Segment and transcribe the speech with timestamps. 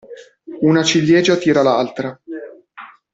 [0.69, 2.17] Una ciliegia tira l'altra.